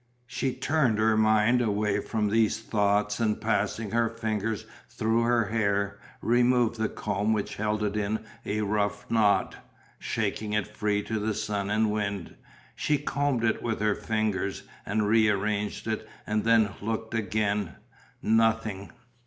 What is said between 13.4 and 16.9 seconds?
it with her fingers and rearranged it and then